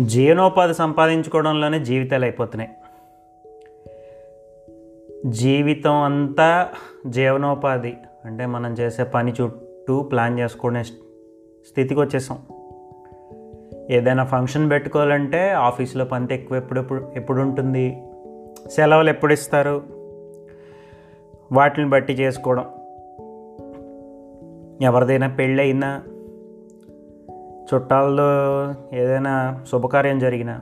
జీవనోపాధి 0.00 0.74
సంపాదించుకోవడంలోనే 0.74 1.84
జీవితాలు 1.84 2.24
అయిపోతున్నాయి. 2.24 2.70
జీవితం 5.26 6.02
అంతా 6.02 6.68
జీవనోపాధి. 7.06 7.94
అంటే 8.24 8.46
మనం 8.46 8.72
చేసే 8.72 9.04
పని 9.04 9.32
చుట్టూ 9.32 10.02
ప్లాన్ 10.02 10.38
చేసుకునే 10.38 10.82
స్థితికి 10.82 12.00
వచ్చేసాం. 12.00 12.38
ఏదైనా 13.90 14.24
ఫంక్షన్ 14.24 14.70
పెట్టుకోవాలంటే 14.70 15.50
ఆఫీస్లో 15.50 16.04
పని 16.04 16.34
ఎక్కువ 16.34 16.56
ఎప్పుడు 16.56 16.80
ఎప్పుడు 16.80 17.12
ఎప్పుడు 17.16 17.40
ఉంటుంది 17.40 18.02
సెలవులు 18.70 19.10
ఎప్పుడు 19.10 19.32
ఇస్తారు? 19.32 19.82
వాటిని 21.52 21.88
బట్టి 21.88 22.12
చేసుకోవడం. 22.12 22.64
ఎవరిదైనా 24.82 25.28
పెళ్ళి 25.28 25.62
అయినా 25.62 26.02
చుట్టాల్లో 27.74 28.24
ఏదైనా 28.92 29.64
శుభకార్యం 29.72 30.18
జరిగినా 30.18 30.60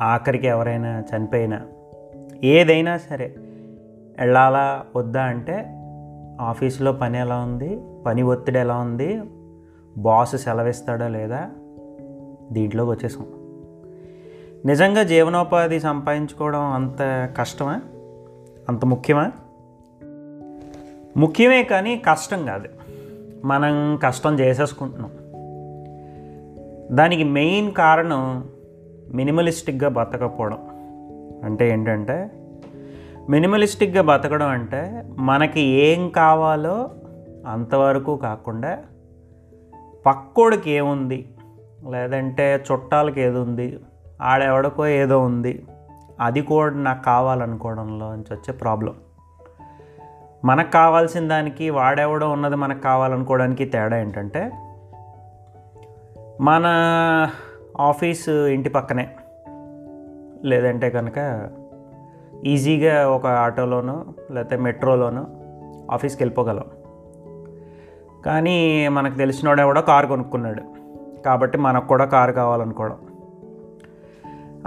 ఆఖరికి 0.00 0.46
ఎవరైనా 0.46 1.02
చనిపోయినా 1.16 1.60
ఏదైనా 2.44 2.98
సరే 2.98 3.34
వెళ్ళాలా 4.18 4.84
వద్దా 4.96 5.22
అంటే 5.22 5.66
ఆఫీసులో 6.40 6.92
పని 6.92 7.18
ఎలా 7.18 7.36
ఉంది 7.38 7.80
పని 8.06 8.22
ఒత్తిడి 8.22 8.58
ఎలా 8.58 8.76
ఉంది 8.76 9.22
బాస్ 9.96 10.36
సెలవిస్తాడా 10.36 11.08
లేదా 11.08 11.50
దీంట్లోకి 12.52 12.90
వచ్చేసాం. 12.90 13.26
నిజంగా 14.64 15.02
జీవనోపాధి 15.02 15.80
సంపాదించుకోవడం 15.80 16.60
అంత 16.60 17.30
కష్టమా? 17.38 17.80
అంత 18.68 18.84
ముఖ్యమా? 18.84 19.32
ముఖ్యమే 21.16 21.62
కానీ 21.62 21.98
కష్టం 21.98 22.46
కాదు. 22.46 22.68
మనం 23.44 23.98
కష్టం 24.02 24.40
చేసేసుకుంటున్నాం. 24.40 25.10
దానికి 26.90 27.24
మెయిన్ 27.24 27.72
కారణం 27.72 28.48
మినిమలిస్టిక్గా 29.14 29.88
బతకపోవడం. 29.88 30.58
అంటే 31.44 31.70
ఏంటంటే 31.70 32.30
మినిమలిస్టిక్గా 33.30 34.02
బతకడం 34.02 34.48
అంటే 34.48 35.04
మనకి 35.18 35.60
ఏం 35.60 36.08
కావాలో 36.08 36.90
అంతవరకు 37.46 38.16
కాకుండా 38.16 38.78
పక్కోడికి 40.06 40.70
ఏముంది? 40.70 41.28
లేదంటే 41.90 42.64
చుట్టాలకి 42.72 43.20
ఏది 43.20 43.38
ఉంది? 43.38 43.80
ఆడెవడికో 44.22 44.86
ఏదో 44.86 45.20
ఉంది. 45.20 45.66
అది 46.20 46.40
కూడా 46.40 46.74
నాకు 46.74 47.04
కావాలనుకోవడంలో 47.04 48.10
నుంచి 48.10 48.34
వచ్చే 48.34 48.52
ప్రాబ్లం. 48.52 48.94
మనకు 50.44 50.70
కావాల్సిన 50.70 51.28
దానికి 51.28 51.70
వాడెవడో 51.70 52.30
ఉన్నది 52.30 52.56
మనకు 52.56 52.80
కావాలనుకోవడానికి 52.80 53.64
తేడా 53.64 53.98
ఏంటంటే 53.98 54.50
మన 56.40 56.66
ఆఫీస్ 57.80 58.28
ఇంటి 58.28 58.68
పక్కనే. 58.68 59.16
లేదంటే 60.44 60.90
కనుక 60.90 61.50
ఈజీగా 62.46 63.10
ఒక 63.10 63.26
ఆటోలోనో 63.26 64.04
లేకపోతే 64.30 64.56
మెట్రోలోనో 64.56 65.26
ఆఫీస్కి 65.90 66.22
వెళ్ళిపోగలం 66.22 66.64
కానీ 68.26 68.88
మనకు 68.88 69.14
తెలిసినోడే 69.14 69.62
కూడా 69.62 69.80
కారు 69.80 70.06
కొనుక్కున్నాడు. 70.06 70.62
కాబట్టి 71.22 71.58
మనకు 71.58 71.88
కూడా 71.88 72.04
కారు 72.04 72.32
కావాలనుకోవడం. 72.32 72.98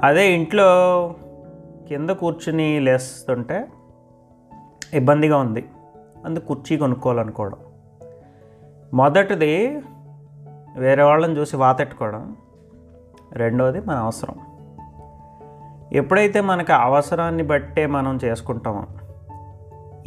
అదే 0.04 0.32
ఇంట్లో 0.32 0.66
కింద 1.88 2.10
కూర్చుని 2.10 2.80
లేస్తుంటే 2.80 3.68
ఇబ్బందిగా 4.94 5.38
ఉంది. 5.38 5.66
అందుకు 6.26 6.46
కుర్చీ 6.46 6.78
కొనుక్కోవాలనుకోవడం. 6.78 7.58
మొదటిది 8.94 9.82
వేరే 10.78 11.04
వాళ్ళని 11.04 11.38
చూసి 11.38 11.58
వాతెట్టుకోవడం 11.58 12.36
రెండవది 13.34 13.80
మన 13.80 13.96
అవసరం. 13.96 14.36
ఎప్పుడైతే 15.94 16.42
మనకు 16.42 16.74
అవసరాన్ని 16.74 17.44
బట్టే 17.44 17.86
మనం 17.86 18.20
చేసుకుంటామో 18.26 18.84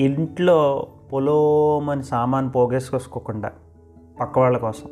ఇంట్లో 0.00 0.86
పొలోమని 1.12 2.02
సామాన్ 2.02 2.50
పోగేసుకొసుకోకుండా 2.54 3.52
పక్క 4.20 4.38
వాళ్ళ 4.38 4.56
కోసం. 4.56 4.90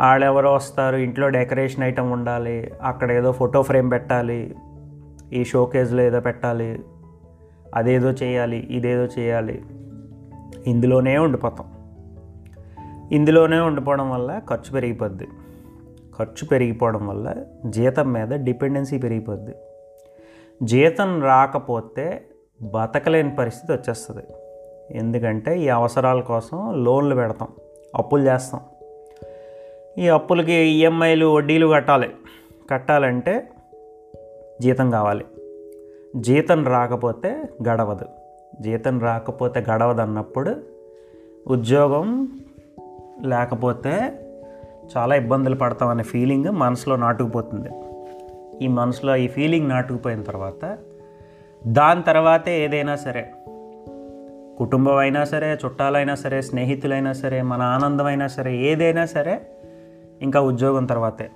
వాళ్ళెవరో 0.00 0.54
వస్తారు 0.54 0.96
ఇంట్లో 0.96 1.28
డెకరేషన్ 1.28 1.84
ఐటెం 1.84 2.10
ఉండాలి 2.10 2.72
అక్కడ 2.82 3.12
ఏదో 3.12 3.32
ఫోటో 3.32 3.62
ఫ్రేమ్ 3.62 3.90
పెట్టాలి 3.90 4.54
ఈ 5.32 5.44
షోకేజ్లో 5.44 6.02
ఏదో 6.02 6.20
పెట్టాలి 6.20 6.84
అదేదో 7.74 8.10
చేయాలి 8.10 8.56
ఇదేదో 8.56 9.04
చేయాలి 9.04 9.64
ఇందులోనే 10.66 11.18
ఉండిపోతాం. 11.18 11.83
ఇందులోనే 13.12 13.58
ఉండిపోవడం 13.58 14.10
వల్ల 14.10 14.40
ఖర్చు 14.50 14.72
పెరిగిపోద్ది. 14.72 15.28
ఖర్చు 16.18 16.46
పెరిగిపోవడం 16.46 17.08
వల్ల 17.08 17.34
జీతం 17.66 18.12
మీద 18.12 18.28
డిపెండెన్సీ 18.28 18.98
పెరిగిపోద్ది. 18.98 19.54
జీతం 20.62 21.22
రాకపోతే 21.22 22.26
బతకలేని 22.62 23.36
పరిస్థితి 23.36 23.72
వచ్చేస్తుంది. 23.72 24.22
ఎందుకంటే 24.90 25.58
ఈ 25.58 25.68
అవసరాల 25.68 26.20
కోసం 26.20 26.84
లోన్లు 26.84 27.14
పెడతాం 27.14 27.48
అప్పులు 27.94 28.22
చేస్తాం. 28.22 28.60
ఈ 29.98 30.08
అప్పులకి 30.08 30.52
ఈఎంఐలు 30.52 31.26
వడ్డీలు 31.26 31.66
కట్టాలి. 31.66 32.10
కట్టాలంటే 32.70 33.50
జీతం 34.62 34.90
కావాలి. 34.90 35.24
జీతం 36.16 36.66
రాకపోతే 36.66 37.42
గడవదు. 37.68 38.06
జీతం 38.60 39.00
రాకపోతే 39.00 39.64
గడవదు 39.72 40.00
అన్నప్పుడు 40.00 40.56
ఉద్యోగం 41.46 42.28
లేకపోతే 43.22 44.12
చాలా 44.96 45.14
ఇబ్బందులు 45.14 45.54
పడతామనే 45.54 46.02
ఫీలింగ్ 46.02 46.44
మనసులో 46.44 46.96
నాటుకుపోతుంది. 46.96 47.68
ఈ 48.64 48.68
మనసులో 48.68 49.16
ఈ 49.16 49.28
ఫీలింగ్ 49.28 49.68
నాటుకుపోయిన 49.68 50.22
తర్వాత 50.22 50.78
దాని 51.66 52.02
తర్వాతే 52.02 52.64
ఏదైనా 52.64 52.96
సరే 52.96 53.32
కుటుంబం 54.58 54.96
అయినా 54.96 55.24
సరే 55.24 55.58
చుట్టాలైనా 55.64 56.14
సరే 56.14 56.42
స్నేహితులైనా 56.42 57.12
సరే 57.12 57.42
మన 57.42 57.62
ఆనందం 57.62 58.04
అయినా 58.04 58.26
సరే 58.26 58.56
ఏదైనా 58.56 59.06
సరే 59.06 59.40
ఇంకా 60.22 60.40
ఉద్యోగం 60.40 60.84
తర్వాతే 60.84 61.30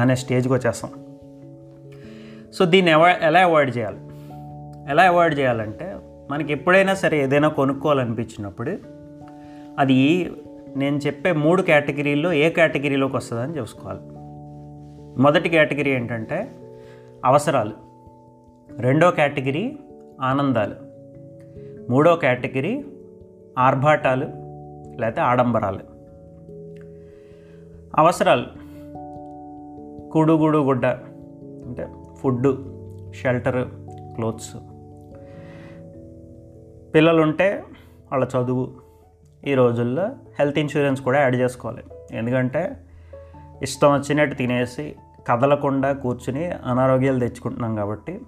అనే 0.00 0.16
స్టేజ్కి 0.16 0.52
వచ్చేస్తాం. 0.52 0.90
సో 2.52 2.64
దీన్ని 2.64 2.92
అవాయిడ్ 2.92 3.24
ఎలా 3.24 3.40
అవాయిడ్ 3.40 3.76
చేయాలి? 3.76 3.98
ఎలా 4.90 5.02
అవాయిడ్ 5.02 5.38
చేయాలంటే 5.38 5.96
మనకి 6.30 6.52
ఎప్పుడైనా 6.52 6.94
సరే 6.94 7.22
ఏదైనా 7.22 7.48
కొనుక్కోవాలనిపించినప్పుడు 7.48 8.99
అది 9.80 10.32
నేను 10.76 10.96
చెప్పే 10.96 11.32
మూడు 11.32 11.62
కేటగిరీల్లో 11.62 12.32
ఏ 12.32 12.50
కేటగిరీలోకి 12.50 13.16
వస్తుందని 13.16 13.58
చూసుకోవాలి. 13.58 14.00
మొదటి 15.22 15.48
కేటగిరీ 15.48 15.90
ఏంటంటే 15.90 16.54
అవసరాలు. 17.24 17.72
రెండో 18.78 19.10
కేటగిరీ 19.10 19.78
ఆనందాలు. 20.20 20.74
మూడో 21.90 22.16
కేటగిరీ 22.16 22.84
ఆర్భాటాలు 23.58 24.26
లేకపోతే 25.00 25.20
ఆడంబరాలు. 25.20 25.80
అవసరాలు. 27.98 28.46
కుడుగుడు 30.10 30.58
గుడ్డ 30.58 30.86
అంటే 31.66 31.88
ఫుడ్డు 32.16 32.58
షెల్టర్ 33.14 33.68
క్లోత్స్. 34.14 34.56
పిల్లలు 36.94 37.22
ఉంటే 37.22 37.64
వాళ్ళ 38.12 38.28
చదువు 38.38 38.89
ఈ 39.46 39.54
రోజుల్లో 39.54 40.06
హెల్త్ 40.38 40.58
ఇన్సూరెన్స్ 40.58 41.02
కూడా 41.02 41.20
యాడ్ 41.20 41.36
చేసుకోవాలి. 41.36 41.82
ఎందుకంటే 42.12 42.76
ఇష్టం 43.62 43.92
వచ్చినట్టు 43.92 44.36
తినేసి 44.36 44.96
కదలకుండా 45.28 45.92
కూర్చుని 45.92 46.50
అనారోగ్యాలు 46.50 47.20
తెచ్చుకుంటున్నాం 47.20 47.76
కాబట్టి 47.76 48.20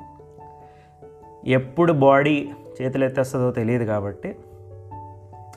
ఎప్పుడు 1.46 1.92
బాడీ 1.92 2.50
చేతులు 2.82 3.04
ఎత్తేస్తుందో 3.04 3.50
తెలియదు 3.50 3.84
కాబట్టి 3.84 4.36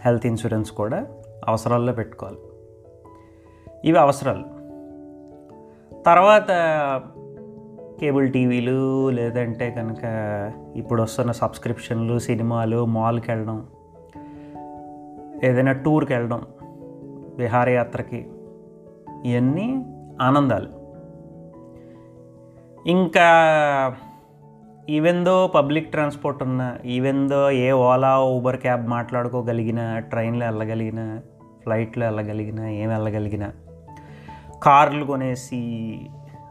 హెల్త్ 0.05 0.25
ఇన్సూరెన్స్ 0.25 0.71
కూడా 0.71 1.07
అవసరాల్లో 1.47 1.93
పెట్టుకోవాలి. 1.93 2.37
ఇవి 3.85 3.97
అవసరాలు. 3.97 4.55
తర్వాత 6.03 6.47
కేబుల్ 7.99 8.33
టీవీలు 8.33 9.09
లేదంటే 9.09 9.71
కనుక 9.71 10.03
ఇప్పుడు 10.75 11.03
వస్తున్న 11.03 11.31
సబ్స్క్రిప్షన్లు 11.31 12.19
సినిమాలు 12.19 12.85
మాల్కి 12.85 13.31
వెళ్ళడం 13.31 13.67
ఏదైనా 15.43 15.71
టూర్కి 15.71 16.13
వెళ్ళడం 16.13 16.41
విహారయాత్రకి 17.37 18.27
ఇవన్నీ 19.25 19.85
ఆనందాలు. 20.21 20.85
ఇంకా 22.89 23.29
ఈవెందో 24.89 25.47
పబ్లిక్ 25.47 25.91
ట్రాన్స్పోర్ట్ 25.91 26.43
ఉన్న 26.43 26.75
ఈవెందో 26.85 27.51
ఏ 27.51 27.71
ఓలా 27.71 28.21
ఊబర్ 28.21 28.57
క్యాబ్ 28.57 28.87
మాట్లాడుకోగలిగిన 28.87 29.99
ట్రైన్లో 29.99 30.45
వెళ్ళగలిగిన 30.45 31.19
ఫ్లైట్లో 31.63 32.05
వెళ్ళగలిగిన 32.05 32.59
ఏం 32.65 32.89
వెళ్ళగలిగిన 32.89 33.51
కార్లు 34.63 35.05
కొనేసి 35.05 35.99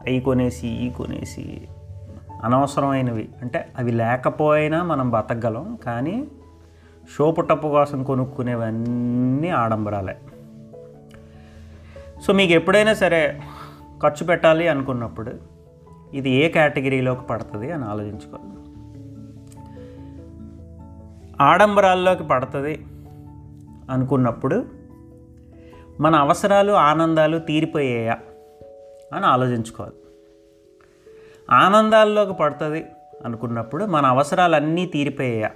అవి 0.01 0.19
కొనేసి 0.19 0.67
ఈ 0.67 0.89
కొనేసి 0.89 1.67
అనవసరమైనవి. 2.43 3.29
అంటే 3.41 3.67
అవి 3.77 3.91
లేకపోయినా 3.91 4.83
మనం 4.83 5.09
బతకగలం 5.09 5.77
కానీ 5.85 6.27
షోపు 7.13 7.41
టప్పు 7.41 7.67
కోసం 7.67 8.03
కొనుక్కునేవన్నీ 8.03 9.49
ఆడంబరాలే. 9.49 10.17
సో 12.21 12.33
మీకు 12.33 12.53
ఎప్పుడైనా 12.53 12.93
సరే 12.93 13.41
ఖర్చు 14.03 14.25
పెట్టాలి 14.25 14.67
అనుకున్నప్పుడు 14.67 15.31
ఇది 16.13 16.29
ఏ 16.29 16.49
కేటగిరీలోకి 16.49 17.21
పడుతుంది 17.21 17.71
అని 17.71 17.85
ఆలోచించుకోవాలి. 17.85 18.55
ఆడంబరాల్లోకి 21.41 22.23
పడుతుంది 22.23 22.85
అనుకున్నప్పుడు 23.89 24.65
మన 25.99 26.15
అవసరాలు 26.15 26.71
ఆనందాలు 26.71 27.39
తీరిపోయాయా 27.39 28.17
అని 29.13 29.25
ఆలోచించుకోవాలి. 29.25 29.95
ఆనందాల్లోకి 31.51 32.33
పడుతుంది 32.33 32.85
అనుకున్నప్పుడు 33.25 33.85
మన 33.85 34.05
అవసరాలన్నీ 34.05 34.85
తీరిపోయాయా 34.85 35.51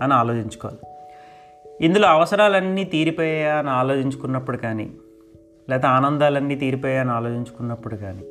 అని 0.00 0.14
ఆలోచించుకోవాలి. 0.14 0.78
ఇందులో 1.80 2.08
అవసరాలన్నీ 2.08 2.84
తీరిపోయాయా 2.84 3.54
అని 3.54 3.70
ఆలోచించుకున్నప్పుడు 3.70 4.56
కానీ 4.56 4.90
లేదా 5.70 5.88
ఆనందాలన్నీ 5.88 6.56
తీరిపోయాయా 6.56 7.00
అని 7.00 7.10
ఆలోచించుకున్నప్పుడు 7.10 7.96
కానీ 7.96 8.22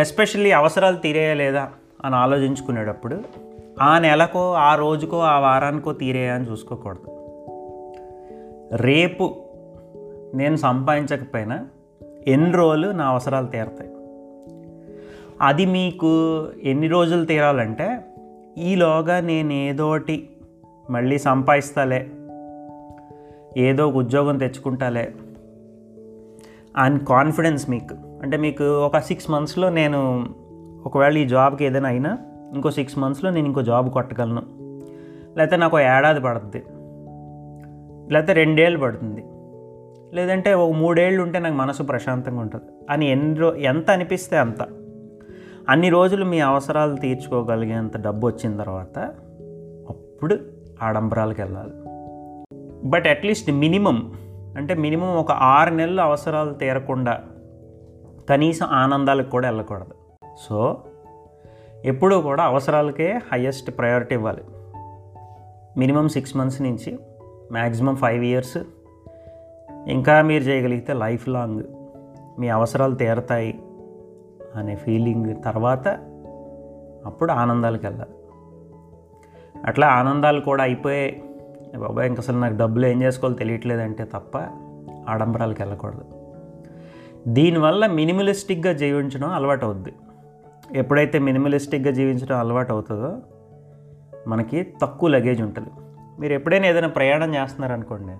ఎస్పెషల్లీ 0.00 0.52
అవసరాలు 0.52 0.96
తీరేయా 0.96 1.34
లేదా 1.34 1.70
అని 2.04 2.14
ఆలోచించుకునేటప్పుడు 2.14 3.22
ఆ 3.80 3.98
నెలకో 3.98 4.52
ఆ 4.52 4.74
రోజుకో 4.74 5.18
ఆ 5.20 5.38
వారానికో 5.38 5.92
తీరేయా 5.92 6.34
అని 6.34 6.50
చూసుకోకూడదు. 6.50 7.16
రేపు 8.76 9.36
నేను 10.34 10.56
సంపాదించకపోయినా 10.56 11.66
ఎన్ని 12.26 12.52
రోజులు 12.52 12.88
నా 12.88 13.06
అవసరాలు 13.06 13.46
తీరతాయి? 13.46 13.90
అది 15.40 15.66
మీకు 15.66 16.46
ఎన్ని 16.62 16.86
రోజులు 16.86 17.24
తీరాలంటే 17.24 18.04
ఈలోగా 18.58 19.20
నేను 19.20 19.52
ఏదోటి 19.52 20.28
మళ్ళీ 20.90 21.18
సంపాదిస్తాలే. 21.18 22.06
ఏదో 23.56 23.88
ఒక 23.88 23.96
ఉద్యోగం 23.96 24.38
తెచ్చుకుంటాలే. 24.38 25.12
అండ్ 26.76 27.04
కాన్ఫిడెన్స్ 27.04 27.70
మీకు. 27.70 27.94
అంటే 28.22 28.36
మీకు 28.36 28.64
ఒక 28.64 28.98
సిక్స్ 28.98 29.30
మంత్స్లో 29.30 29.70
నేను 29.70 30.26
ఒకవేళ 30.86 31.18
ఈ 31.18 31.26
జాబ్కి 31.26 31.64
ఏదైనా 31.64 31.88
అయినా 31.88 32.18
ఇంకో 32.54 32.70
సిక్స్ 32.70 32.98
మంత్స్లో 32.98 33.30
నేను 33.30 33.46
ఇంకో 33.46 33.62
జాబ్ 33.62 33.90
కొట్టగలను. 33.90 34.42
లేకపోతే 35.38 35.56
నాకు 35.56 35.80
ఏడాది 35.80 36.20
పడుతుంది 36.20 36.64
లేకపోతే 38.12 38.32
రెండేళ్ళు 38.32 38.78
పడుతుంది. 38.78 39.24
లేదంటే 40.16 40.54
ఒక 40.54 40.72
మూడేళ్ళు 40.72 41.22
ఉంటే 41.22 41.38
నాకు 41.38 41.54
మనసు 41.54 41.82
ప్రశాంతంగా 41.82 42.40
ఉంటుంది. 42.40 42.64
అని 42.90 43.10
ఎన్ని 43.10 43.34
రో 43.34 43.54
ఎంత 43.54 43.90
అనిపిస్తే 43.90 44.38
అంత. 44.38 44.62
అన్ని 45.68 45.88
రోజులు 45.88 46.24
మీ 46.24 46.40
అవసరాలు 46.40 46.96
తీర్చుకోగలిగేంత 46.96 47.96
డబ్బు 47.96 48.26
వచ్చిన 48.26 48.56
తర్వాత 48.56 48.98
అప్పుడు 49.88 50.55
ఆడంబరాలకు 50.82 51.42
వెళ్ళాలి. 51.42 51.72
బట్ 52.88 53.06
అట్లీస్ట్ 53.06 53.50
మినిమం 53.50 54.12
అంటే 54.56 54.74
మినిమం 54.74 55.16
ఒక 55.16 55.32
ఆరు 55.32 55.74
నెలలు 55.74 56.00
అవసరాలు 56.00 56.54
తీరకుండా 56.54 57.24
కనీసం 58.30 58.66
ఆనందాలకు 58.66 59.30
కూడా 59.30 59.48
వెళ్ళకూడదు. 59.48 59.94
సో 60.48 60.84
ఎప్పుడూ 61.84 62.20
కూడా 62.20 62.44
అవసరాలకే 62.44 63.20
హయ్యెస్ట్ 63.32 63.78
ప్రయారిటీ 63.78 64.14
ఇవ్వాలి. 64.14 64.44
మినిమం 65.78 66.08
సిక్స్ 66.08 66.36
మంత్స్ 66.36 66.62
నుంచి 66.62 66.98
మ్యాక్సిమం 67.52 67.96
ఫైవ్ 67.96 68.24
ఇయర్స్ 68.24 68.58
ఇంకా 69.88 70.22
మీరు 70.22 70.42
చేయగలిగితే 70.42 70.92
లైఫ్ 70.92 71.28
లాంగ్ 71.28 71.62
మీ 72.38 72.48
అవసరాలు 72.48 72.94
తీరతాయి 72.94 73.62
అనే 74.54 74.76
ఫీలింగ్ 74.76 75.42
తర్వాత 75.44 75.88
అప్పుడు 77.06 77.32
ఆనందాలకు 77.32 77.86
వెళ్ళాలి. 77.86 78.25
అట్లా 79.64 79.86
ఆనందాలు 79.86 80.40
కూడా 80.40 80.62
అయిపోయాయి. 80.62 81.22
బాబాయ్ 81.78 82.08
ఇంక 82.08 82.18
అసలు 82.18 82.38
నాకు 82.38 82.56
డబ్బులు 82.56 82.86
ఏం 82.86 83.02
చేసుకోవాలో 83.02 83.38
తెలియట్లేదంటే 83.38 84.04
తప్ప 84.04 84.38
ఆడంబరాలకు 85.08 85.62
వెళ్ళకూడదు. 85.62 86.04
దీనివల్ల 87.28 87.86
మినిమలిస్టిక్గా 87.86 88.72
జీవించడం 88.72 89.30
అలవాటు 89.30 89.64
అవుద్ది 89.64 89.92
ఎప్పుడైతే 90.74 91.18
మినిమలిస్టిక్గా 91.18 91.90
జీవించడం 91.90 92.38
అలవాటు 92.38 92.72
అవుతుందో 92.72 93.16
మనకి 94.26 94.66
తక్కువ 94.82 95.08
లగేజ్ 95.08 95.42
ఉంటుంది. 95.42 95.70
మీరు 96.20 96.32
ఎప్పుడైనా 96.32 96.66
ఏదైనా 96.66 96.88
ప్రయాణం 96.88 97.34
చేస్తున్నారనుకోండి 97.34 98.12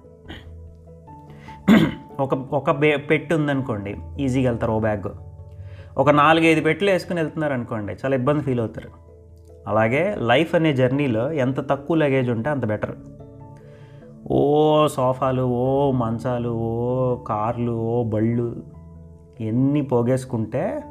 ఒక 2.23 2.35
ఒక 2.35 2.71
బే 2.71 2.97
పెట్టి 2.97 3.35
ఉందనుకోండి 3.35 3.97
ఈజీగా 4.21 4.51
వెళ్తారు 4.51 4.73
ఓ 4.73 4.79
బ్యాగ్. 4.79 5.09
ఒక 5.99 6.11
నాలుగైదు 6.11 6.61
పెట్టులు 6.61 6.91
వేసుకుని 6.91 7.21
వెళ్తున్నారు 7.21 7.53
అనుకోండి 7.53 7.93
చాలా 7.93 8.15
ఇబ్బంది 8.15 8.43
ఫీల్ 8.43 8.61
అవుతారు. 8.61 9.06
అలాగే 9.67 10.17
లైఫ్ 10.19 10.55
అనే 10.55 10.73
జర్నీలో 10.73 11.33
ఎంత 11.33 11.71
తక్కువ 11.71 11.97
లగేజ్ 11.97 12.31
ఉంటే 12.31 12.51
అంత 12.51 12.67
బెటర్ 12.67 12.97
ఓ 14.31 14.87
సోఫాలు 14.87 15.43
ఓ 15.43 15.91
మంచాలు 15.91 16.49
ఓ 16.49 17.15
కార్లు 17.17 17.73
ఓ 17.73 18.05
బళ్ళు 18.05 18.63
ఎన్ని 19.41 19.83
పోగేసుకుంటే 19.83 20.83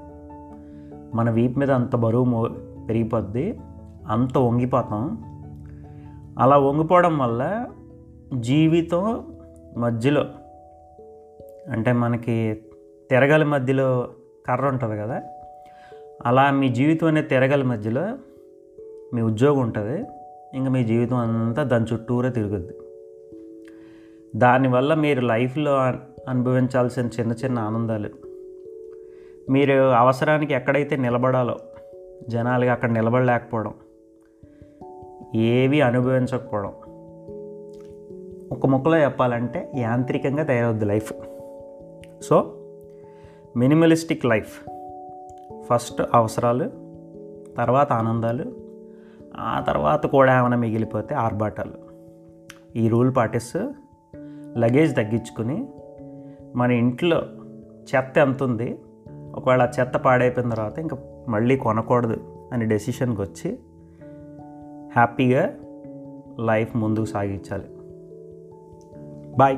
మన 1.14 1.30
వీపు 1.30 1.60
మీద 1.60 1.72
అంత 1.72 1.96
బరువు 1.96 2.24
మో 2.24 2.50
పెరిగిపోద్ది 2.90 3.60
అంత 4.08 4.38
వంగిపోతాం. 4.38 5.18
అలా 6.40 6.58
వంగిపోవడం 6.58 7.18
వల్ల 7.18 7.66
జీవితం 8.34 9.26
మధ్యలో 9.78 10.26
అంటే 11.72 11.92
మనకి 11.92 12.60
తిరగల 13.10 13.44
మధ్యలో 13.44 14.10
కర్ర 14.48 14.68
ఉంటుంది 14.68 14.98
కదా 14.98 15.22
అలా 16.26 16.52
మీ 16.52 16.70
జీవితం 16.70 17.08
అనే 17.08 17.22
తిరగల 17.22 17.64
మధ్యలో 17.64 18.08
మీ 19.16 19.22
ఉద్యోగం 19.22 19.60
ఉంటుంది 19.60 20.06
ఇంకా 20.54 20.70
మీ 20.70 20.84
జీవితం 20.84 21.18
అంతా 21.18 21.64
దాని 21.64 21.86
చుట్టూరే 21.94 22.30
తిరుగుద్ది. 22.30 22.74
దానివల్ల 24.36 24.94
మీరు 24.94 25.22
లైఫ్లో 25.22 25.76
అనుభవించాల్సిన 26.30 27.10
చిన్న 27.20 27.32
చిన్న 27.32 27.60
ఆనందాలు. 27.60 28.10
మీరు 29.50 29.74
అవసరానికి 29.74 30.54
ఎక్కడైతే 30.54 30.96
నిలబడాలో 30.96 31.60
జనాలుగా 32.30 32.72
అక్కడ 32.72 32.92
నిలబడలేకపోవడం 32.92 33.74
ఏవి 35.36 35.82
అనుభవించకపోవడం 35.82 36.74
ఒక 38.52 38.66
ముక్కలో 38.66 38.98
చెప్పాలంటే 38.98 39.72
యాంత్రికంగా 39.78 40.44
తయారవుద్ది 40.44 40.86
life. 40.86 41.14
So 42.22 42.54
minimalistic 43.58 44.26
life. 44.26 44.70
First 45.70 46.02
అవసరాలు 46.14 46.70
తర్వాత 47.58 47.94
ఆనందాలు 47.94 48.65
ఆ 49.40 49.64
తర్వాత 49.68 50.06
కూడా 50.06 50.40
ఏమైనా 50.40 50.58
మిగిలిపోతే 50.58 51.16
ఆర్భాటాలు. 51.16 51.86
ఈ 52.76 52.90
రూల్ 52.90 53.16
పాటిస్తూ 53.16 53.74
లగేజ్ 54.58 54.96
తగ్గించుకుని 54.96 55.68
మన 56.56 56.72
ఇంట్లో 56.72 57.22
చెత్త 57.96 58.18
ఎంత 58.18 58.44
ఉంది 58.44 58.80
ఒకవేళ 59.36 59.72
చెత్త 59.80 59.98
పాడైపోయిన 59.98 60.50
తర్వాత 60.50 60.80
ఇంకా 60.80 60.98
మళ్ళీ 61.30 61.58
కొనకూడదు 61.58 62.48
అనే 62.54 62.66
డెసిషన్కి 62.66 63.22
వచ్చి 63.22 63.60
హ్యాపీగా 64.96 65.54
లైఫ్ 66.46 66.76
ముందుకు 66.76 67.06
సాగించాలి. 67.06 67.68
బాయ్. 69.38 69.58